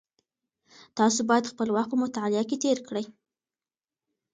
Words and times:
تاسو 0.97 1.19
باید 1.29 1.49
خپل 1.51 1.67
وخت 1.75 1.89
په 1.91 1.97
مطالعه 2.03 2.43
کې 2.49 2.57
تېر 2.63 2.77
کړئ. 2.87 3.05